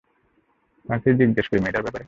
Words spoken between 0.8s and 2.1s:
কাকে জিজ্ঞেস করি মেয়েটার ব্যাপারে?